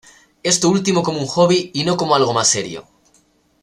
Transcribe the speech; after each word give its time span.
Esto 0.41 0.67
último 0.71 1.03
como 1.03 1.19
un 1.19 1.27
hobby 1.27 1.69
y 1.75 1.83
no 1.83 1.95
como 1.95 2.15
algo 2.15 2.33
más 2.33 2.47
serio. 2.47 2.87